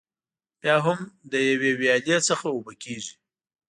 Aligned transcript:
بیا 0.61 0.75
هم 0.85 0.99
له 1.31 1.37
یوې 1.49 1.71
ویالې 1.79 2.17
څخه 2.29 2.45
اوبه 2.55 2.73
کېږي. 2.83 3.13